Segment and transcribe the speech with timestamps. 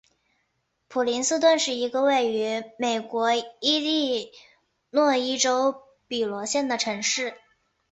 [0.87, 4.31] 普林斯顿是一个位于美国伊利
[4.89, 7.37] 诺伊州比罗县的城市。